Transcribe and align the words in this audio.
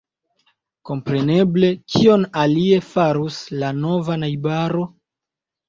Kompreneble; 0.89 1.69
kion 1.95 2.25
alie 2.45 2.81
farus 2.95 3.39
la 3.61 3.73
nova 3.85 4.19
najbaro? 4.25 4.91